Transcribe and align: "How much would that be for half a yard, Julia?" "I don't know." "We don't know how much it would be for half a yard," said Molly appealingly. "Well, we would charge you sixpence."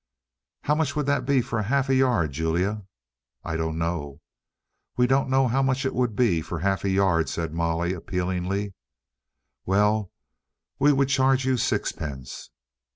"How 0.63 0.73
much 0.73 0.95
would 0.95 1.05
that 1.05 1.27
be 1.27 1.43
for 1.43 1.61
half 1.61 1.87
a 1.87 1.93
yard, 1.93 2.31
Julia?" 2.31 2.87
"I 3.43 3.55
don't 3.55 3.77
know." 3.77 4.19
"We 4.97 5.05
don't 5.05 5.29
know 5.29 5.47
how 5.47 5.61
much 5.61 5.85
it 5.85 5.93
would 5.93 6.15
be 6.15 6.41
for 6.41 6.57
half 6.57 6.83
a 6.83 6.89
yard," 6.89 7.29
said 7.29 7.53
Molly 7.53 7.93
appealingly. 7.93 8.73
"Well, 9.63 10.11
we 10.79 10.91
would 10.91 11.09
charge 11.09 11.45
you 11.45 11.55
sixpence." 11.55 12.49